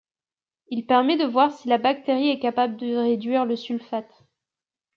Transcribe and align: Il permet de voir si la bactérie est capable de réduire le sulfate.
Il 0.69 0.87
permet 0.87 1.15
de 1.15 1.27
voir 1.27 1.53
si 1.53 1.67
la 1.67 1.77
bactérie 1.77 2.29
est 2.29 2.39
capable 2.39 2.75
de 2.75 2.95
réduire 2.95 3.45
le 3.45 3.55
sulfate. 3.55 4.23